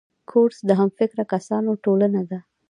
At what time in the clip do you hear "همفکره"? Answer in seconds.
0.79-1.23